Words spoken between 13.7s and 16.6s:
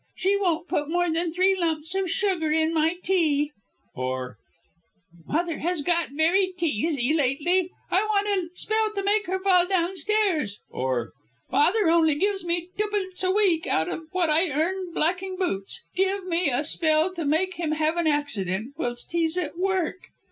of what I earn blacking boots; give me